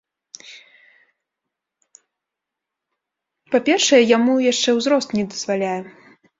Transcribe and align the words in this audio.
Па-першае, 3.53 4.03
яму 4.17 4.33
яшчэ 4.51 4.69
узрост 4.81 5.09
не 5.21 5.31
дазваляе. 5.31 5.81